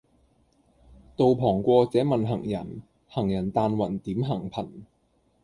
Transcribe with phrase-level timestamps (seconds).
[1.15, 4.67] 道旁過者問行人，行人但云點行頻。